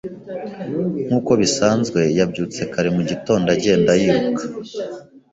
Nkuko 1.07 1.31
bisanzwe, 1.41 1.99
yabyutse 2.17 2.61
kare 2.71 2.89
mu 2.97 3.01
gitondo 3.09 3.47
agenda 3.55 3.91
yiruka. 4.01 4.43